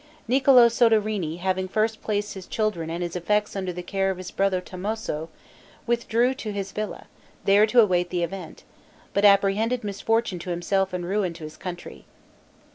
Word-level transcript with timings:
Niccolo 0.27 0.67
Soderini 0.67 1.37
having 1.37 1.67
first 1.67 2.01
placed 2.01 2.33
his 2.33 2.47
children 2.47 2.89
and 2.89 3.03
his 3.03 3.15
effects 3.15 3.55
under 3.55 3.71
the 3.71 3.83
care 3.83 4.09
of 4.09 4.17
his 4.17 4.31
brother 4.31 4.59
Tommaso, 4.59 5.29
withdrew 5.85 6.33
to 6.33 6.51
his 6.51 6.71
villa, 6.71 7.05
there 7.45 7.67
to 7.67 7.81
await 7.81 8.09
the 8.09 8.23
event, 8.23 8.63
but 9.13 9.25
apprehended 9.25 9.83
misfortune 9.83 10.39
to 10.39 10.49
himself 10.49 10.91
and 10.91 11.05
ruin 11.05 11.33
to 11.33 11.43
his 11.43 11.55
country. 11.55 12.05